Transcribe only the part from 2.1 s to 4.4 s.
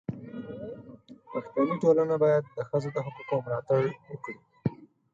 باید د ښځو د حقونو ملاتړ وکړي.